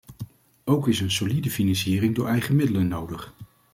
[0.63, 3.33] Ook is een solide financiering door eigen middelen nodig.